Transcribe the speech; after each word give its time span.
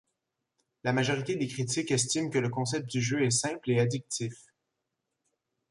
La 0.83 0.93
majorité 0.93 1.35
des 1.35 1.45
critiques 1.45 1.91
estiment 1.91 2.31
que 2.31 2.39
le 2.39 2.49
concept 2.49 2.89
du 2.89 2.99
jeu 2.99 3.21
est 3.21 3.29
simple 3.29 3.69
et 3.69 3.79
addictif. 3.79 4.47